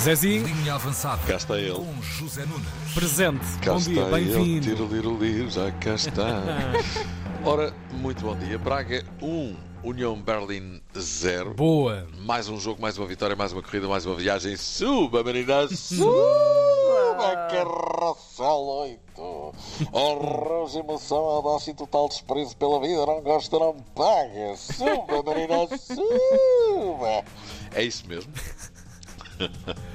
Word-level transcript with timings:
Zezinho, 0.00 0.46
Linha 0.46 0.74
avançada. 0.74 1.20
Cá 1.26 1.36
está 1.36 1.58
ele. 1.58 1.74
Com 1.74 2.02
José 2.02 2.46
Nunes. 2.46 2.66
presente. 2.94 3.44
Cá 3.62 3.74
Bom 3.74 3.78
dia, 3.78 4.04
bem-vindo. 4.06 4.60
tiro, 4.66 4.86
liro, 4.86 5.18
liro, 5.18 5.50
já 5.50 5.70
cá 5.72 5.94
está. 5.94 6.42
Ora, 7.44 7.74
muito 7.92 8.24
bom 8.24 8.34
dia. 8.36 8.58
Braga 8.58 9.04
1, 9.20 9.56
União 9.84 10.20
Berlim 10.20 10.80
0. 10.96 11.52
Boa. 11.54 12.06
Mais 12.18 12.48
um 12.48 12.58
jogo, 12.58 12.80
mais 12.80 12.96
uma 12.96 13.06
vitória, 13.06 13.36
mais 13.36 13.52
uma 13.52 13.62
corrida, 13.62 13.88
mais 13.88 14.06
uma 14.06 14.14
viagem. 14.14 14.56
Suba, 14.56 15.22
menina, 15.22 15.68
suba! 15.74 17.36
Carrossel 17.50 18.98
8. 19.16 19.54
Arroz, 19.92 20.76
emoção, 20.76 21.18
audácia 21.18 21.72
e 21.72 21.74
total 21.74 22.08
desprezo 22.08 22.56
pela 22.56 22.80
vida. 22.80 23.04
Não 23.04 23.20
gosta, 23.20 23.58
não 23.58 23.74
paga. 23.94 24.56
Suba, 24.56 25.22
menina, 25.34 25.66
suba! 25.78 27.22
É 27.72 27.84
isso 27.84 28.04
mesmo. 28.08 28.32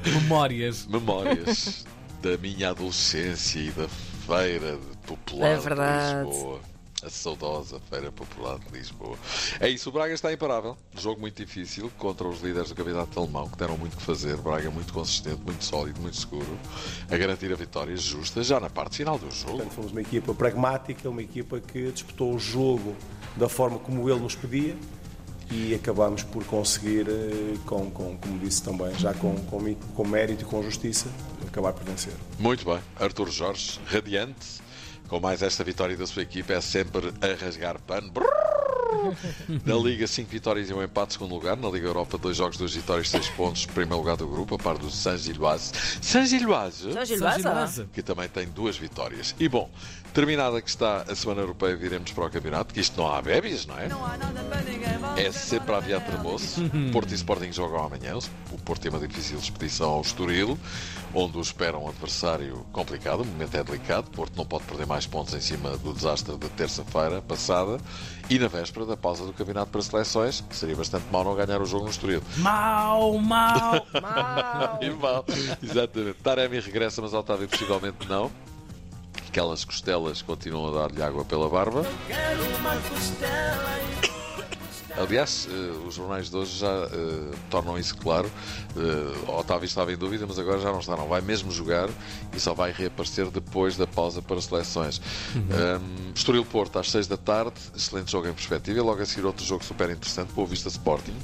Memórias. 0.05 0.85
Memórias 0.87 1.85
da 2.21 2.37
minha 2.37 2.69
adolescência 2.69 3.59
e 3.59 3.71
da 3.71 3.87
Feira 3.87 4.79
Popular 5.05 5.47
É 5.47 5.57
verdade. 5.57 6.19
de 6.21 6.31
Lisboa. 6.31 6.59
A 7.03 7.09
saudosa 7.09 7.79
Feira 7.87 8.11
Popular 8.11 8.57
de 8.57 8.75
Lisboa. 8.75 9.15
É 9.59 9.69
isso, 9.69 9.89
o 9.89 9.91
Braga 9.91 10.13
está 10.15 10.33
imparável. 10.33 10.75
Jogo 10.97 11.21
muito 11.21 11.43
difícil 11.45 11.91
contra 11.99 12.27
os 12.27 12.41
líderes 12.41 12.69
do 12.69 12.75
campeonato 12.75 13.19
alemão, 13.19 13.47
que 13.47 13.57
deram 13.57 13.77
muito 13.77 13.95
que 13.95 14.01
fazer. 14.01 14.35
Braga 14.37 14.71
muito 14.71 14.91
consistente, 14.91 15.39
muito 15.45 15.63
sólido, 15.63 16.01
muito 16.01 16.17
seguro. 16.17 16.57
A 17.11 17.15
garantir 17.15 17.51
a 17.51 17.55
vitória 17.55 17.95
justa 17.95 18.41
já 18.41 18.59
na 18.59 18.71
parte 18.71 18.97
final 18.97 19.19
do 19.19 19.29
jogo. 19.29 19.51
Portanto, 19.57 19.73
fomos 19.73 19.91
uma 19.91 20.01
equipa 20.01 20.33
pragmática, 20.33 21.07
uma 21.07 21.21
equipa 21.21 21.59
que 21.59 21.91
disputou 21.91 22.33
o 22.33 22.39
jogo 22.39 22.95
da 23.35 23.47
forma 23.47 23.77
como 23.77 24.09
ele 24.09 24.21
nos 24.21 24.33
pedia 24.33 24.75
e 25.51 25.75
acabamos 25.75 26.23
por 26.23 26.43
conseguir, 26.45 27.07
eh, 27.07 27.57
com, 27.65 27.89
com, 27.91 28.17
como 28.17 28.39
disse 28.39 28.63
também, 28.63 28.93
já 28.97 29.13
com, 29.13 29.35
com, 29.45 29.75
com 29.75 30.07
mérito 30.07 30.43
e 30.43 30.45
com 30.45 30.61
justiça, 30.63 31.07
acabar 31.47 31.73
por 31.73 31.83
vencer. 31.83 32.13
Muito 32.39 32.65
bem. 32.65 32.79
Arthur 32.99 33.29
Jorge, 33.29 33.79
radiante, 33.85 34.61
com 35.07 35.19
mais 35.19 35.41
esta 35.41 35.63
vitória 35.63 35.95
da 35.95 36.07
sua 36.07 36.23
equipa, 36.23 36.53
é 36.53 36.61
sempre 36.61 37.13
a 37.21 37.45
rasgar 37.45 37.79
pano. 37.81 38.11
Na 39.65 39.75
Liga, 39.75 40.07
5 40.07 40.29
vitórias 40.29 40.69
e 40.69 40.73
um 40.73 40.83
empate, 40.83 41.13
segundo 41.13 41.33
lugar. 41.33 41.57
Na 41.57 41.69
Liga 41.69 41.87
Europa, 41.87 42.17
2 42.17 42.37
jogos, 42.37 42.57
2 42.57 42.75
vitórias, 42.75 43.09
6 43.09 43.29
pontos, 43.29 43.65
primeiro 43.65 43.97
lugar 43.97 44.17
do 44.17 44.27
grupo, 44.27 44.55
a 44.55 44.57
par 44.57 44.77
do 44.77 44.89
Saint-Gilloise. 44.89 45.71
Saint-Gilloise? 46.01 46.89
Que 47.93 48.01
também 48.01 48.27
tem 48.27 48.47
duas 48.47 48.77
vitórias. 48.77 49.35
E 49.39 49.47
bom, 49.47 49.69
terminada 50.13 50.61
que 50.61 50.69
está 50.69 51.03
a 51.03 51.15
Semana 51.15 51.41
Europeia, 51.41 51.75
viremos 51.75 52.11
para 52.11 52.25
o 52.25 52.29
campeonato, 52.29 52.73
que 52.73 52.79
isto 52.79 52.99
não 52.99 53.11
há 53.11 53.21
bébis, 53.21 53.65
não 53.65 53.77
é? 53.77 53.89
É 55.17 55.31
sempre 55.31 55.73
a 55.73 55.77
aviar 55.77 56.05
tremoço. 56.05 56.61
Porto 56.91 57.11
e 57.11 57.15
Sporting 57.15 57.51
jogam 57.51 57.85
amanhã. 57.85 58.17
O 58.51 58.57
Porto 58.57 58.81
tem 58.81 58.91
uma 58.91 59.05
difícil 59.05 59.37
expedição 59.37 59.89
ao 59.89 60.01
Estoril, 60.01 60.57
onde 61.13 61.37
o 61.37 61.41
espera 61.41 61.77
um 61.77 61.87
adversário 61.87 62.65
complicado. 62.71 63.21
O 63.21 63.25
momento 63.25 63.55
é 63.55 63.63
delicado. 63.63 64.09
Porto 64.11 64.35
não 64.35 64.45
pode 64.45 64.65
perder 64.65 64.85
mais 64.85 65.05
pontos 65.05 65.33
em 65.33 65.41
cima 65.41 65.77
do 65.77 65.93
desastre 65.93 66.35
de 66.37 66.49
terça-feira 66.49 67.21
passada. 67.21 67.79
E 68.29 68.39
na 68.39 68.47
véspera 68.47 68.74
da 68.83 68.97
pausa 68.97 69.23
do 69.25 69.31
campeonato 69.31 69.71
para 69.71 69.81
seleções, 69.81 70.41
que 70.41 70.55
seria 70.55 70.75
bastante 70.75 71.05
mau 71.11 71.23
não 71.23 71.35
ganhar 71.35 71.61
o 71.61 71.65
jogo 71.65 71.85
no 71.85 71.91
Estoril. 71.91 72.21
Mau, 72.37 73.17
mau. 73.19 73.85
Mau. 74.01 74.79
E 74.81 74.89
mal. 74.89 75.25
Exatamente. 75.61 76.17
Taremi 76.23 76.59
regressa, 76.59 77.01
mas 77.01 77.13
Otávio 77.13 77.47
possivelmente 77.47 78.09
não. 78.09 78.31
Aquelas 79.27 79.63
costelas 79.63 80.21
continuam 80.21 80.75
a 80.75 80.81
dar-lhe 80.81 81.01
água 81.03 81.23
pela 81.23 81.47
barba. 81.47 81.83
Aliás, 84.97 85.47
eh, 85.51 85.87
os 85.87 85.95
jornais 85.95 86.29
de 86.29 86.37
hoje 86.37 86.57
já 86.57 86.67
eh, 86.67 87.35
tornam 87.49 87.77
isso 87.77 87.97
claro. 87.97 88.31
Eh, 88.77 89.29
Otávio 89.29 89.65
estava 89.65 89.91
em 89.91 89.97
dúvida, 89.97 90.25
mas 90.25 90.39
agora 90.39 90.59
já 90.59 90.71
não 90.71 90.79
está. 90.79 90.95
Não 90.95 91.07
vai 91.07 91.19
mesmo 91.19 91.51
jogar 91.51 91.89
e 92.33 92.39
só 92.39 92.53
vai 92.53 92.71
reaparecer 92.71 93.29
depois 93.29 93.75
da 93.75 93.85
pausa 93.85 94.21
para 94.21 94.39
seleções. 94.39 95.01
Um, 95.35 96.13
Estoril 96.13 96.45
Porto 96.45 96.79
às 96.79 96.89
6 96.89 97.07
da 97.07 97.17
tarde, 97.17 97.55
excelente 97.75 98.11
jogo 98.11 98.27
em 98.27 98.33
perspectiva. 98.33 98.79
E 98.79 98.81
logo 98.81 99.01
a 99.01 99.05
seguir 99.05 99.25
outro 99.25 99.45
jogo 99.45 99.65
super 99.65 99.89
interessante, 99.89 100.31
Boa 100.31 100.47
Vista 100.47 100.69
Sporting. 100.69 101.15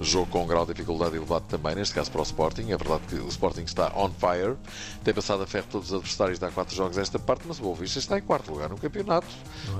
Jogo 0.00 0.26
com 0.30 0.42
um 0.44 0.46
grau 0.46 0.64
de 0.64 0.72
dificuldade 0.72 1.14
elevado 1.16 1.44
também, 1.46 1.74
neste 1.74 1.94
caso 1.94 2.10
para 2.10 2.20
o 2.20 2.24
Sporting. 2.24 2.70
É 2.70 2.76
verdade 2.76 3.02
que 3.08 3.16
o 3.16 3.28
Sporting 3.28 3.62
está 3.62 3.92
on 3.94 4.10
fire. 4.10 4.56
Tem 5.04 5.12
passado 5.12 5.42
a 5.42 5.46
ferro 5.46 5.66
todos 5.70 5.88
os 5.88 5.94
adversários 5.94 6.38
de 6.38 6.44
há 6.46 6.50
4 6.50 6.74
jogos 6.74 6.96
esta 6.96 7.18
parte, 7.18 7.42
mas 7.46 7.58
o 7.58 7.62
Boa 7.62 7.76
Vista 7.76 7.98
está 7.98 8.18
em 8.18 8.22
quarto 8.22 8.50
lugar 8.50 8.68
no 8.70 8.78
campeonato. 8.78 9.26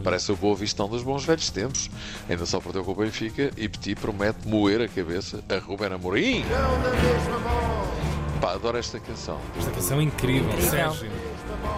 Parece 0.04 0.30
o 0.30 0.36
Boa 0.36 0.54
Vistão 0.54 0.88
dos 0.88 1.02
bons 1.02 1.24
velhos 1.24 1.48
tempos. 1.50 1.90
Ainda 2.28 2.44
só 2.44 2.60
perdeu 2.60 2.84
com 2.84 2.92
o 2.92 2.94
Benfica 2.94 3.50
e 3.56 3.68
Petit 3.68 3.94
promete 3.94 4.46
moer 4.46 4.82
a 4.82 4.88
cabeça 4.88 5.42
a 5.48 5.58
Ruben 5.58 5.92
Amorim. 5.92 6.44
Pá, 8.40 8.52
adoro 8.54 8.78
esta 8.78 8.98
canção 8.98 9.38
Esta 9.58 9.70
canção 9.70 10.00
é 10.00 10.02
incrível, 10.02 10.48
Incrível. 10.50 10.70
Sérgio. 10.70 11.10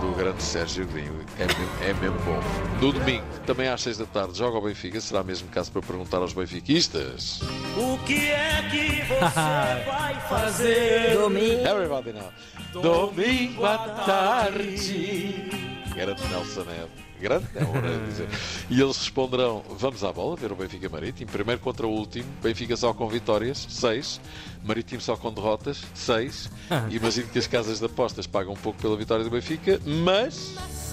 Do 0.00 0.14
grande 0.16 0.42
Sérgio 0.42 0.86
Godinho. 0.86 1.20
É 1.38 1.46
mesmo, 1.46 1.68
é 1.82 1.94
mesmo 1.94 2.18
bom. 2.20 2.40
No 2.80 2.92
domingo, 2.92 3.24
também 3.46 3.68
às 3.68 3.80
6 3.82 3.98
da 3.98 4.06
tarde, 4.06 4.38
joga 4.38 4.58
o 4.58 4.62
Benfica. 4.62 5.00
Será 5.00 5.22
mesmo 5.22 5.48
caso 5.48 5.70
para 5.72 5.82
perguntar 5.82 6.18
aos 6.18 6.32
benfiquistas. 6.32 7.40
O 7.76 7.98
que 8.04 8.30
é 8.30 8.62
que 8.70 9.02
você 9.04 9.84
vai 9.90 10.20
fazer? 10.28 11.16
Domingo. 11.16 11.66
Everybody 11.66 12.12
now. 12.12 12.32
Domingo 12.72 13.64
à 13.64 13.78
tarde. 13.78 15.50
Grande 15.94 16.26
Nelson 16.28 16.64
Neto. 16.64 17.11
Grande, 17.22 17.46
é 17.54 17.62
hora 17.62 17.98
de 17.98 18.06
dizer. 18.06 18.28
E 18.68 18.80
eles 18.80 18.96
responderão: 18.96 19.62
vamos 19.78 20.02
à 20.02 20.12
bola, 20.12 20.34
ver 20.34 20.50
o 20.50 20.56
Benfica 20.56 20.88
Marítimo. 20.88 21.30
Primeiro 21.30 21.60
contra 21.60 21.86
o 21.86 21.90
último. 21.90 22.26
Benfica 22.42 22.76
só 22.76 22.92
com 22.92 23.08
vitórias, 23.08 23.64
6. 23.70 24.20
Marítimo 24.64 25.00
só 25.00 25.16
com 25.16 25.32
derrotas, 25.32 25.84
6. 25.94 26.50
Imagino 26.90 27.28
que 27.28 27.38
as 27.38 27.46
casas 27.46 27.78
de 27.78 27.86
apostas 27.86 28.26
pagam 28.26 28.54
um 28.54 28.56
pouco 28.56 28.82
pela 28.82 28.96
vitória 28.96 29.22
do 29.22 29.30
Benfica, 29.30 29.80
mas. 29.86 30.91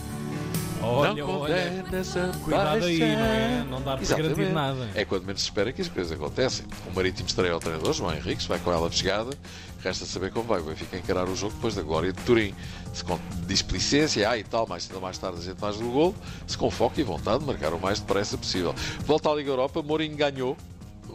Olha, 0.81 1.13
não 1.13 1.40
olha. 1.41 1.84
Cuidado 2.44 2.85
aí, 2.85 3.00
não 3.00 3.25
é? 3.25 3.66
Não 3.69 3.81
dá 3.81 3.97
para 3.97 4.17
garantir 4.17 4.50
nada. 4.53 4.90
É 4.95 5.06
quando 5.06 5.25
menos 5.25 5.41
se 5.41 5.47
espera 5.47 5.72
que 5.72 5.81
as 5.81 5.88
coisas 5.88 6.12
acontecem. 6.12 6.66
O 6.90 6.95
Marítimo 6.95 7.28
estreia 7.28 7.53
ao 7.53 7.59
treinador, 7.59 7.94
João 7.94 8.13
Henriques, 8.13 8.45
vai 8.45 8.59
com 8.59 8.72
ela 8.72 8.89
chegada. 8.91 9.35
Resta 9.84 10.06
saber 10.06 10.31
como 10.31 10.45
vai. 10.45 10.59
O 10.59 10.63
Benfica 10.63 10.97
encarar 10.97 11.28
o 11.28 11.35
jogo 11.35 11.53
depois 11.56 11.75
da 11.75 11.81
glória 11.81 12.12
de 12.12 12.22
Turim. 12.23 12.53
Se 12.94 13.03
com 13.03 13.19
displicência, 13.47 14.29
ah, 14.29 14.38
e 14.38 14.44
tal, 14.44 14.68
mais 14.68 14.84
cedo 14.84 14.95
ou 14.95 15.01
mais 15.01 15.18
tarde 15.18 15.39
a 15.39 15.41
gente 15.41 15.59
faz 15.59 15.79
o 15.79 15.89
gol. 15.89 16.16
Se 16.47 16.57
com 16.57 16.69
foco 16.69 17.00
e 17.00 17.03
vontade, 17.03 17.44
marcar 17.44 17.73
o 17.73 17.79
mais 17.79 18.00
depressa 18.00 18.38
possível. 18.38 18.73
Volta 19.06 19.29
à 19.29 19.35
Liga 19.35 19.50
Europa, 19.50 19.81
Mourinho 19.81 20.16
ganhou. 20.16 20.57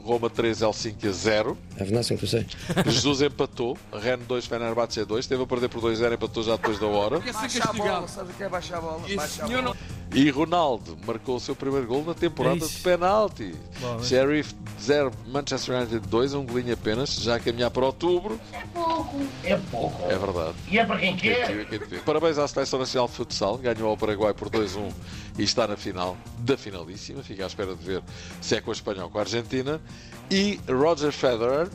Roma 0.02 0.28
3, 0.28 0.62
Helsinki 0.62 1.10
0. 1.10 1.56
Have 1.80 1.92
nothing 1.92 2.16
to 2.16 2.26
say. 2.26 2.46
Jesus 2.86 3.22
empatou. 3.22 3.76
Ren 3.92 4.18
2, 4.26 4.46
Fenerbahçe 4.46 5.04
2. 5.04 5.24
Esteve 5.24 5.42
a 5.42 5.46
perder 5.46 5.68
por 5.68 5.82
2-0, 5.82 6.14
empatou 6.14 6.42
já 6.42 6.56
depois 6.56 6.78
da 6.78 6.86
hora. 6.86 7.20
Baixa 7.20 7.64
a 7.64 7.72
bola, 7.72 8.08
sabes 8.08 8.34
o 8.34 8.36
que 8.36 8.42
é 8.44 8.48
baixar 8.48 8.78
a 8.78 8.80
bola? 8.80 9.00
Baixa 9.14 9.44
a 9.44 9.48
bola. 9.48 9.76
E 10.14 10.30
Ronaldo 10.30 10.96
marcou 11.06 11.36
o 11.36 11.40
seu 11.40 11.56
primeiro 11.56 11.86
gol 11.86 12.04
na 12.04 12.14
temporada 12.14 12.64
Ixi. 12.64 12.76
de 12.76 12.80
penalti. 12.82 13.54
Bom, 13.80 13.96
é. 13.98 14.02
Sheriff 14.04 14.54
0, 14.80 15.10
Manchester 15.26 15.76
United 15.76 16.06
2, 16.08 16.34
um 16.34 16.44
golinho 16.44 16.74
apenas, 16.74 17.14
já 17.14 17.36
a 17.36 17.40
caminhar 17.40 17.70
para 17.70 17.86
outubro. 17.86 18.38
É 19.42 19.56
pouco. 19.70 20.02
É 20.04 20.18
verdade. 20.18 20.54
E 20.70 20.78
é 20.78 20.84
para 20.84 20.98
quem 20.98 21.16
quer? 21.16 21.66
Parabéns 22.04 22.38
à 22.38 22.46
Seleção 22.46 22.78
Nacional 22.78 23.08
de 23.08 23.14
Futsal, 23.14 23.58
ganhou 23.58 23.88
ao 23.88 23.96
Paraguai 23.96 24.34
por 24.34 24.50
2-1 24.50 24.92
e 25.38 25.42
está 25.42 25.66
na 25.66 25.76
final 25.76 26.16
da 26.38 26.56
finalíssima. 26.56 27.22
Fica 27.22 27.44
à 27.44 27.46
espera 27.46 27.74
de 27.74 27.84
ver 27.84 28.02
se 28.40 28.56
é 28.56 28.60
com 28.60 28.70
a 28.70 28.74
Espanha 28.74 29.04
ou 29.04 29.10
com 29.10 29.18
a 29.18 29.22
Argentina. 29.22 29.80
E 30.30 30.58
Roger 30.68 31.12
Federer, 31.12 31.68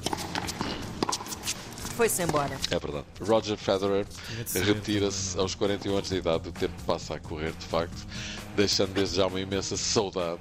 Foi-se 2.00 2.24
embora. 2.24 2.58
é 2.72 2.80
verdade, 2.80 3.06
Roger 3.20 3.58
Federer 3.58 4.06
retira-se 4.54 5.38
aos 5.38 5.54
41 5.54 5.98
anos 5.98 6.08
de 6.08 6.16
idade. 6.16 6.48
O 6.48 6.52
tempo 6.54 6.74
passa 6.88 7.16
a 7.16 7.20
correr, 7.20 7.52
de 7.52 7.66
facto, 7.66 8.08
deixando 8.56 8.94
desde 8.94 9.18
já 9.18 9.28
uma 9.28 9.42
imensa 9.42 9.76
saudade 9.76 10.40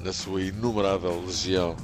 na 0.00 0.12
sua 0.12 0.42
inumerável 0.42 1.18
legião 1.24 1.74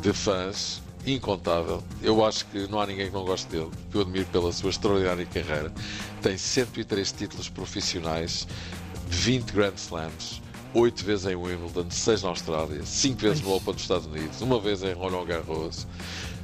de 0.00 0.12
fãs. 0.12 0.80
Incontável. 1.04 1.82
Eu 2.00 2.24
acho 2.24 2.46
que 2.46 2.68
não 2.68 2.80
há 2.80 2.86
ninguém 2.86 3.08
que 3.08 3.12
não 3.12 3.24
goste 3.24 3.48
dele, 3.48 3.72
que 3.90 3.96
eu 3.96 4.02
admiro 4.02 4.26
pela 4.26 4.52
sua 4.52 4.70
extraordinária 4.70 5.26
carreira. 5.26 5.72
Tem 6.22 6.38
103 6.38 7.10
títulos 7.10 7.48
profissionais, 7.48 8.46
20 9.08 9.50
Grand 9.50 9.74
Slams, 9.74 10.40
8 10.74 11.04
vezes 11.04 11.26
em 11.26 11.34
Wimbledon, 11.34 11.90
6 11.90 12.22
na 12.22 12.28
Austrália, 12.28 12.86
5 12.86 13.18
vezes 13.20 13.42
no 13.42 13.52
Open 13.52 13.74
dos 13.74 13.82
Estados 13.82 14.06
Unidos, 14.06 14.40
uma 14.40 14.60
vez 14.60 14.80
em 14.84 14.92
Roland 14.92 15.24
Garros. 15.24 15.88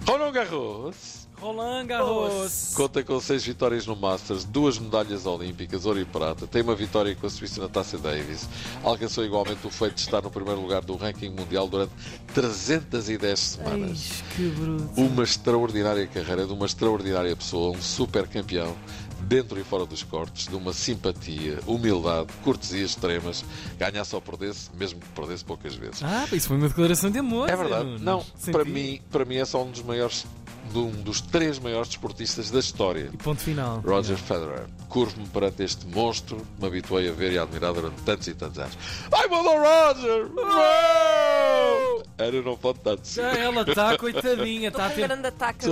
Roland 0.04 0.32
Garros! 0.32 1.25
Roland 1.40 1.86
Garros. 1.86 2.72
Conta 2.74 3.02
com 3.02 3.20
seis 3.20 3.44
vitórias 3.44 3.86
no 3.86 3.94
Masters, 3.94 4.44
duas 4.44 4.78
medalhas 4.78 5.26
olímpicas, 5.26 5.84
ouro 5.84 6.00
e 6.00 6.04
prata, 6.04 6.46
tem 6.46 6.62
uma 6.62 6.74
vitória 6.74 7.14
com 7.14 7.26
a 7.26 7.30
Suíça 7.30 7.60
na 7.60 7.68
Taça 7.68 7.98
Davis, 7.98 8.48
alcançou 8.82 9.24
igualmente 9.24 9.66
o 9.66 9.70
feito 9.70 9.94
de 9.94 10.00
estar 10.00 10.22
no 10.22 10.30
primeiro 10.30 10.60
lugar 10.60 10.82
do 10.82 10.96
ranking 10.96 11.30
mundial 11.30 11.68
durante 11.68 11.92
310 12.34 13.38
semanas. 13.38 14.08
Ai, 14.10 14.36
que 14.36 14.48
bruto. 14.48 15.00
Uma 15.00 15.22
extraordinária 15.24 16.06
carreira 16.06 16.46
de 16.46 16.52
uma 16.52 16.66
extraordinária 16.66 17.34
pessoa, 17.36 17.76
um 17.76 17.82
super 17.82 18.26
campeão, 18.26 18.74
dentro 19.20 19.58
e 19.60 19.64
fora 19.64 19.84
dos 19.84 20.02
cortes, 20.02 20.46
de 20.46 20.54
uma 20.54 20.72
simpatia, 20.72 21.58
humildade, 21.66 22.28
cortesia 22.44 22.84
extremas, 22.84 23.44
ganhasse 23.78 24.14
ou 24.14 24.20
perdesse, 24.20 24.70
mesmo 24.74 25.00
que 25.00 25.08
perdesse 25.08 25.44
poucas 25.44 25.74
vezes. 25.74 26.02
Ah, 26.02 26.26
isso 26.32 26.48
foi 26.48 26.56
uma 26.56 26.68
declaração 26.68 27.10
de 27.10 27.18
amor. 27.18 27.48
É 27.50 27.56
verdade. 27.56 27.96
Não, 28.00 28.24
Senti. 28.36 28.52
para 28.52 28.64
mim, 28.64 29.00
para 29.10 29.24
mim 29.24 29.36
é 29.36 29.44
só 29.44 29.62
um 29.62 29.70
dos 29.70 29.82
maiores, 29.82 30.26
de 30.66 30.78
um 30.78 30.90
dos 30.90 31.20
três 31.20 31.58
maiores 31.58 31.88
desportistas 31.88 32.50
da 32.50 32.58
história. 32.58 33.10
E 33.12 33.16
ponto 33.16 33.40
final. 33.40 33.80
Roger 33.84 34.16
Federer. 34.16 34.66
Curvo-me 34.88 35.26
perante 35.28 35.62
este 35.62 35.86
monstro 35.86 36.36
que 36.38 36.60
me 36.60 36.66
habituei 36.66 37.08
a 37.08 37.12
ver 37.12 37.32
e 37.32 37.38
a 37.38 37.42
admirar 37.42 37.72
durante 37.72 38.00
tantos 38.02 38.26
e 38.28 38.34
tantos 38.34 38.58
anos. 38.58 38.76
Ai, 39.12 39.28
mandou 39.28 39.54
Roger! 39.58 40.26
Uou! 40.36 42.02
Era 42.18 42.42
não 42.42 42.56
pode 42.56 42.78
estar 42.78 42.96
de 42.96 43.08
Já 43.08 43.32
cima. 43.32 43.44
ela 43.44 43.62
está, 43.62 43.98
coitadinha, 43.98 44.68
está 44.68 44.86
a 44.86 44.88
Um 44.88 44.94
ter, 44.94 45.08
grande 45.08 45.26
ataque 45.28 45.66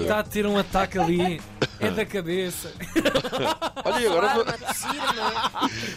está 0.00 0.18
a 0.18 0.22
ter 0.22 0.46
um 0.46 0.58
ataque 0.58 0.98
ali. 0.98 1.40
É 1.80 1.90
da 1.90 2.04
cabeça. 2.04 2.72
Olha, 3.84 4.00
e 4.00 4.06
agora. 4.06 4.58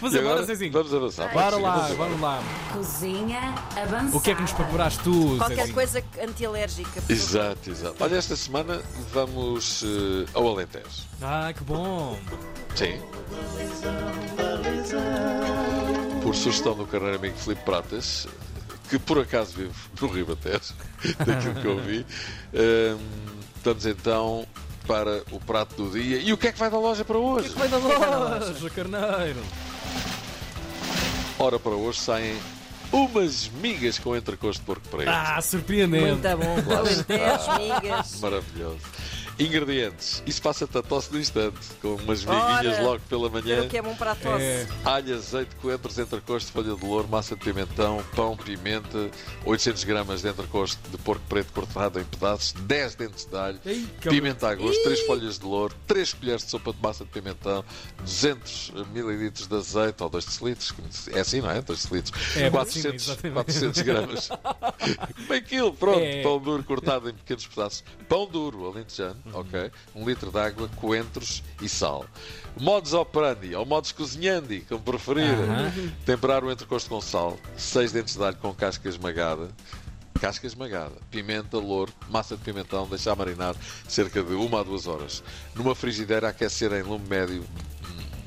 Mas 0.01 0.13
e 0.13 0.17
agora, 0.17 0.33
agora 0.35 0.45
Zezinho, 0.45 0.71
vamos 0.71 0.93
avançar. 0.93 1.33
bora 1.33 1.57
lá, 1.57 1.75
vamos 1.79 1.97
vamos 1.97 2.21
lá. 2.21 2.43
Cozinha 2.73 3.53
avançada. 3.75 4.17
O 4.17 4.21
que 4.21 4.31
é 4.31 4.35
que 4.35 4.41
nos 4.41 4.53
preparaste 4.53 4.99
tu, 5.03 5.35
Qualquer 5.37 5.55
Zezinho? 5.57 5.73
coisa 5.73 6.03
antialérgica. 6.21 7.03
Exato, 7.09 7.69
exato. 7.69 7.95
Olha, 7.99 8.15
esta 8.15 8.35
semana 8.35 8.81
vamos 9.11 9.83
eh, 9.83 10.29
ao 10.33 10.47
Alentejo. 10.47 11.03
Ah, 11.21 11.51
que 11.55 11.63
bom. 11.63 12.17
Sim. 12.75 12.99
Por 16.21 16.35
sugestão 16.35 16.75
do 16.75 16.85
carreiro 16.85 17.17
amigo 17.17 17.37
Filipe 17.37 17.63
Pratas, 17.63 18.27
que 18.89 18.97
por 18.97 19.19
acaso 19.19 19.53
vive 19.57 19.73
no 19.99 20.07
Ribatejo, 20.07 20.73
daquilo 21.25 21.55
que 21.55 21.67
eu 21.67 21.79
vi, 21.81 22.05
hum, 22.53 22.97
estamos 23.57 23.85
então 23.85 24.45
para 24.87 25.23
o 25.31 25.39
prato 25.39 25.75
do 25.83 25.91
dia. 25.91 26.17
E 26.17 26.31
o 26.33 26.37
que 26.37 26.47
é 26.47 26.51
que 26.51 26.59
vai 26.59 26.69
da 26.69 26.77
loja 26.77 27.03
para 27.03 27.17
hoje? 27.17 27.49
Vai 27.49 27.67
da 27.67 27.77
loja, 27.77 28.69
carneiro. 28.69 29.41
Ora, 31.39 31.59
para 31.59 31.71
hoje 31.71 31.99
saem 31.99 32.37
umas 32.91 33.49
migas 33.61 33.97
com 33.97 34.15
entrecosto 34.15 34.61
de 34.61 34.65
porco 34.65 34.87
preto. 34.89 35.09
Ah, 35.09 35.41
surpreendente. 35.41 36.05
Muito 36.05 36.37
bom. 36.37 36.75
Alentejo, 36.75 37.81
migas. 37.81 38.19
Maravilhoso. 38.21 38.77
Ingredientes. 39.39 40.21
Isso 40.25 40.41
passa-te 40.41 40.77
a 40.77 40.81
tosse 40.81 41.11
no 41.11 41.19
instante, 41.19 41.57
com 41.81 41.95
umas 41.95 42.23
miguinhas 42.23 42.75
Ora, 42.77 42.81
logo 42.83 42.99
pela 43.09 43.29
manhã. 43.29 43.63
o 43.63 43.67
que 43.69 43.77
é 43.77 43.81
bom 43.81 43.95
para 43.95 44.11
a 44.11 44.15
tosse. 44.15 44.43
É. 44.43 44.67
Alho, 44.85 45.15
azeite, 45.15 45.55
coentros, 45.55 45.97
entrecosto, 45.97 46.51
folha 46.51 46.75
de 46.75 46.85
louro, 46.85 47.07
massa 47.07 47.35
de 47.35 47.43
pimentão, 47.43 48.03
pão, 48.15 48.37
pimenta, 48.37 49.09
800 49.45 49.83
gramas 49.85 50.21
de 50.21 50.29
entrecosto 50.29 50.79
de 50.89 50.97
porco 50.99 51.23
preto 51.27 51.51
cortado 51.51 51.99
em 51.99 52.03
pedaços, 52.03 52.53
10 52.53 52.95
dentes 52.95 53.25
de 53.25 53.35
alho, 53.35 53.59
Ei, 53.65 53.85
pimenta 54.01 54.49
a 54.49 54.55
gosto, 54.55 54.83
3 54.83 54.99
folhas 55.01 55.39
de 55.39 55.45
louro, 55.45 55.73
3 55.87 56.13
colheres 56.13 56.43
de 56.45 56.51
sopa 56.51 56.71
de 56.71 56.81
massa 56.81 57.03
de 57.03 57.09
pimentão, 57.09 57.65
200 58.01 58.71
ml 58.93 59.29
de 59.31 59.55
azeite, 59.55 60.03
ou 60.03 60.09
2 60.09 60.25
decilitros, 60.25 60.73
é 61.11 61.19
assim, 61.19 61.41
não 61.41 61.49
é? 61.49 61.61
2 61.61 61.79
decilitros, 61.83 62.37
É, 62.37 62.49
400, 62.49 63.03
sim, 63.03 63.11
exatamente. 63.11 63.33
400 63.33 63.81
gramas, 63.81 64.29
meio 65.27 65.43
quilo, 65.43 65.73
pronto, 65.73 65.99
É. 65.99 66.21
pão 66.21 66.39
duro 66.39 66.63
cortado 66.63 67.09
em 67.09 67.13
pequenos 67.13 67.47
pedaços, 67.47 67.83
pão 68.07 68.27
duro, 68.27 68.67
alentejano, 68.67 69.22
ok, 69.31 69.71
um 69.95 70.05
litro 70.07 70.31
de 70.31 70.39
água, 70.39 70.69
coentros 70.75 71.43
e 71.61 71.69
sal. 71.69 72.05
Modus 72.59 72.93
operandi, 72.93 73.55
ou 73.55 73.65
modus 73.65 73.91
cozinhandi, 73.91 74.61
como 74.61 74.81
preferir. 74.81 75.33
Aham. 75.33 75.71
Temperar 76.05 76.43
o 76.43 76.51
entrecosto 76.51 76.89
com 76.89 76.99
sal, 77.01 77.37
6 77.55 77.91
dentes 77.91 78.15
de 78.15 78.23
alho 78.23 78.37
com 78.37 78.53
casca 78.53 78.89
esmagada, 78.89 79.49
casca 80.19 80.47
esmagada, 80.47 80.95
pimenta, 81.11 81.57
louro, 81.57 81.91
massa 82.09 82.37
de 82.37 82.43
pimentão, 82.43 82.87
deixar 82.87 83.15
marinar 83.15 83.55
cerca 83.87 84.23
de 84.23 84.33
1 84.33 84.57
a 84.57 84.63
2 84.63 84.87
horas. 84.87 85.23
Numa 85.55 85.75
frigideira, 85.75 86.29
aquecer 86.29 86.71
em 86.73 86.83
lume 86.83 87.07
médio 87.07 87.43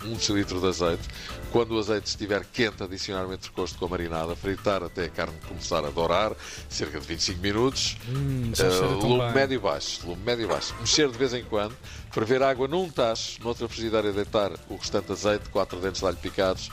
1 0.06 0.14
decilitro 0.14 0.60
de 0.60 0.66
azeite. 0.66 1.08
Quando 1.52 1.74
o 1.74 1.78
azeite 1.78 2.08
estiver 2.08 2.44
quente, 2.52 2.82
adicionar 2.82 3.26
o 3.26 3.32
entrecosto 3.32 3.78
com 3.78 3.86
a 3.86 3.88
marinada, 3.88 4.34
fritar 4.36 4.82
até 4.82 5.04
a 5.04 5.08
carne 5.08 5.34
começar 5.48 5.84
a 5.84 5.90
dourar, 5.90 6.32
cerca 6.68 7.00
de 7.00 7.06
25 7.06 7.40
minutos. 7.40 7.96
Hum, 8.08 8.52
Uh, 8.56 9.06
lume 9.06 9.18
bem. 9.24 9.32
médio 9.34 9.54
e 9.54 9.58
baixo, 9.58 10.06
lume 10.06 10.22
médio 10.22 10.44
e 10.44 10.48
baixo. 10.48 10.74
Mexer 10.80 11.10
de 11.10 11.18
vez 11.18 11.32
em 11.34 11.44
quando, 11.44 11.76
ferver 12.12 12.42
água 12.42 12.66
num 12.68 12.88
tacho, 12.88 13.42
noutra 13.42 13.68
frigideira 13.68 14.12
deitar 14.12 14.52
o 14.68 14.76
restante 14.76 15.12
azeite, 15.12 15.48
4 15.50 15.78
dentes 15.80 16.00
de 16.00 16.06
alho 16.06 16.16
picados, 16.16 16.70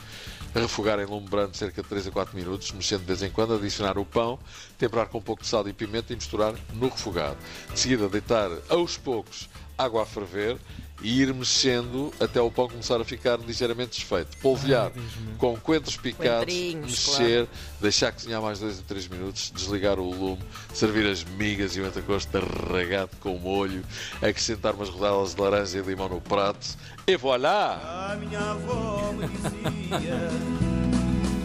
refogar 0.54 0.98
em 1.00 1.04
lume 1.04 1.28
brando 1.28 1.56
cerca 1.56 1.82
de 1.82 1.88
3 1.88 2.06
a 2.06 2.10
4 2.10 2.36
minutos, 2.36 2.70
mexendo 2.72 3.00
de 3.00 3.06
vez 3.06 3.22
em 3.22 3.30
quando, 3.30 3.54
adicionar 3.54 3.98
o 3.98 4.04
pão, 4.04 4.38
temperar 4.78 5.06
com 5.08 5.18
um 5.18 5.22
pouco 5.22 5.42
de 5.42 5.48
sal 5.48 5.66
e 5.68 5.72
pimenta 5.72 6.12
e 6.12 6.16
misturar 6.16 6.54
no 6.74 6.88
refogado. 6.88 7.36
De 7.72 7.78
seguida, 7.78 8.08
deitar 8.08 8.50
aos 8.68 8.96
poucos 8.96 9.48
água 9.76 10.02
a 10.02 10.06
ferver 10.06 10.56
e 11.02 11.20
ir 11.20 11.34
mexendo 11.34 12.12
até 12.20 12.40
o 12.40 12.50
pão 12.50 12.68
começar 12.68 13.00
a 13.00 13.04
ficar 13.04 13.38
ligeiramente 13.38 13.98
desfeito. 13.98 14.36
Polvilhar 14.38 14.92
com 15.38 15.56
coentros 15.56 15.96
picados, 15.96 16.54
mexer, 16.54 17.48
deixar 17.80 18.12
cozinhar 18.12 18.40
mais 18.40 18.58
2 18.60 18.80
a 18.80 18.82
3 18.82 19.08
minutos, 19.08 19.52
desligar 19.54 19.98
o 19.98 20.08
lume, 20.08 20.42
servir 20.72 21.06
as 21.06 21.24
migas 21.24 21.76
e 21.76 21.80
o 21.80 21.86
entrecosto 21.86 22.38
arregado 22.38 23.10
com 23.20 23.36
molho, 23.38 23.84
acrescentar 24.16 24.74
umas 24.74 24.88
rodelas 24.88 25.34
de 25.34 25.40
laranja 25.40 25.78
e 25.78 25.82
limão 25.82 26.08
no 26.08 26.20
prato 26.20 26.76
e 27.06 27.16
voilà! 27.16 28.12
A 28.12 28.16
minha 28.16 28.40
avó 28.40 29.12
me 29.12 29.28
dizia 29.28 30.30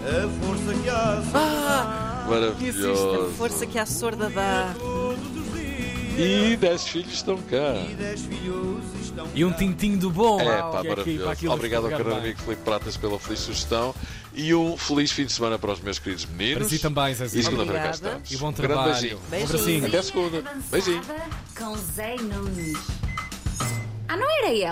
A 0.05 0.45
força 0.45 0.73
que 0.81 0.89
há 0.89 2.25
Maravilhoso! 2.29 3.33
Força 3.37 3.65
que 3.65 3.77
a 3.77 3.85
sorda 3.85 4.29
dá. 4.29 4.73
E 6.19 6.57
10 6.57 6.87
filhos 6.87 7.13
estão 7.13 7.37
cá. 7.43 7.75
E 7.89 7.95
dez 7.95 8.21
filhos 8.21 8.83
estão 9.01 9.27
E 9.33 9.45
um 9.45 9.51
tintinho 9.53 9.97
do 9.97 10.09
bom. 10.11 10.39
É, 10.41 10.45
pá, 10.45 10.49
é 10.49 10.55
aqui, 10.57 10.71
para 10.71 10.89
maravilhoso. 10.89 11.51
Obrigado 11.53 11.83
ao 11.85 11.89
bem. 12.03 12.17
amigo 12.17 12.39
Filipe 12.41 12.61
Pratas 12.63 12.97
pela 12.97 13.19
feliz 13.19 13.39
sugestão 13.39 13.95
e 14.33 14.53
um 14.53 14.75
feliz 14.77 15.11
fim 15.11 15.25
de 15.25 15.31
semana 15.31 15.57
para 15.57 15.71
os 15.71 15.79
meus 15.81 15.97
queridos 15.99 16.25
meninos. 16.25 16.59
Para 16.59 16.69
si 16.69 16.79
também, 16.79 17.11
E 17.11 17.15
Zezinho. 17.15 17.43
segunda-feira 17.43 17.79
cá 17.83 17.89
estamos. 17.91 18.31
E 18.31 18.37
bom 18.37 18.47
Um 18.49 18.51
grande 18.51 18.67
trabalho. 18.73 18.91
beijinho. 18.93 19.17
Um 19.17 19.29
Beijinhos. 19.29 19.51
abracinho. 19.55 19.85
Até 19.87 20.01
segunda. 20.01 20.43
Beijinho. 20.71 21.01
Com 21.57 21.75
Zé 21.77 22.15
Nunes. 22.17 22.77
Ah, 24.07 24.17
não 24.17 24.27
era 24.39 24.51
ele? 24.51 24.65